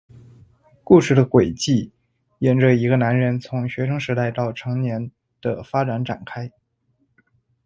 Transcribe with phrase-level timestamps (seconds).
[0.83, 1.91] 故事的轨迹
[2.39, 6.51] 沿着一个男人从学生时代到成年的发展展开。